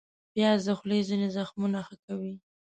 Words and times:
پیاز 0.33 0.59
د 0.67 0.69
خولې 0.77 0.99
ځینې 1.09 1.27
زخمونه 1.35 1.79
ښه 1.87 1.95
کوي 2.05 2.33